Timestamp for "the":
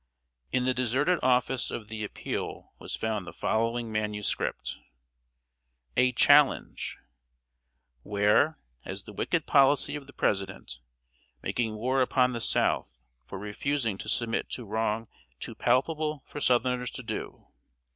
0.65-0.73, 1.87-2.03, 3.27-3.31, 9.03-9.13, 10.07-10.13, 12.33-12.41